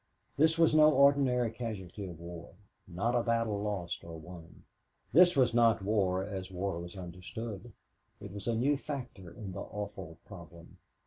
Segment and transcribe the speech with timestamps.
[0.35, 2.55] This was no ordinary casualty of war
[2.87, 4.63] not a battle lost or won.
[5.13, 7.71] This was not war, as war was understood.
[8.19, 10.79] It was a new factor in the awful problem.